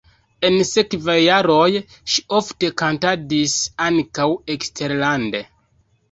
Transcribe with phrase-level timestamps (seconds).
[0.47, 1.67] En la sekvaj jaroj
[2.13, 3.57] ŝi ofte kantadis
[3.89, 5.43] ankaŭ eksterlande.